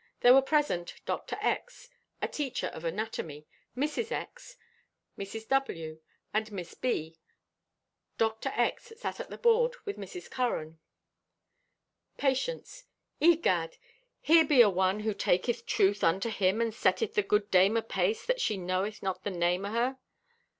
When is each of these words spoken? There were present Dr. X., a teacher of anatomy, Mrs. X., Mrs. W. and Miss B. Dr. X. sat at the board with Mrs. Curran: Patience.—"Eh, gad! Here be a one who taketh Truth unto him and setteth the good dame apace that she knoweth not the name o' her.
There 0.21 0.33
were 0.33 0.41
present 0.41 0.95
Dr. 1.05 1.37
X., 1.41 1.87
a 2.23 2.27
teacher 2.27 2.65
of 2.73 2.83
anatomy, 2.83 3.45
Mrs. 3.77 4.11
X., 4.11 4.57
Mrs. 5.15 5.47
W. 5.49 5.99
and 6.33 6.51
Miss 6.51 6.73
B. 6.73 7.19
Dr. 8.17 8.49
X. 8.55 8.93
sat 8.97 9.19
at 9.19 9.29
the 9.29 9.37
board 9.37 9.75
with 9.85 9.97
Mrs. 9.99 10.27
Curran: 10.27 10.79
Patience.—"Eh, 12.17 13.35
gad! 13.35 13.77
Here 14.21 14.43
be 14.43 14.61
a 14.61 14.71
one 14.71 15.01
who 15.01 15.13
taketh 15.13 15.67
Truth 15.67 16.03
unto 16.03 16.31
him 16.31 16.61
and 16.61 16.73
setteth 16.73 17.13
the 17.13 17.21
good 17.21 17.51
dame 17.51 17.77
apace 17.77 18.25
that 18.25 18.41
she 18.41 18.57
knoweth 18.57 19.03
not 19.03 19.23
the 19.23 19.29
name 19.29 19.65
o' 19.65 19.69
her. 19.71 19.99